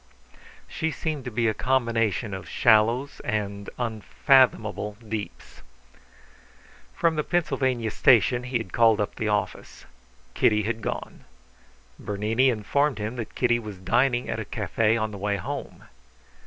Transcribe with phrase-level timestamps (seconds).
[0.67, 5.61] She seemed to be a combination of shallows and unfathomable deeps.
[6.95, 9.85] From the Pennsylvania Station he had called up the office.
[10.33, 11.25] Kitty had gone.
[11.99, 15.83] Bernini informed him that Kitty was dining at a cafe on the way home.